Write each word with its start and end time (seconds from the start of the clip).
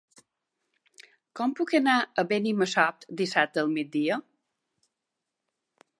Com 1.39 1.53
puc 1.59 1.73
anar 1.81 1.99
a 1.99 2.25
Benimassot 2.33 3.07
dissabte 3.21 3.65
al 3.65 3.71
migdia? 3.77 4.21